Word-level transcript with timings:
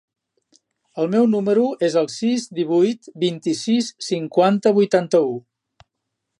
El 1.03 1.09
meu 1.15 1.27
número 1.33 1.65
es 1.89 1.97
el 2.01 2.09
sis, 2.13 2.47
divuit, 2.61 3.11
vint-i-sis, 3.25 3.93
cinquanta, 4.09 4.73
vuitanta-u. 4.79 5.41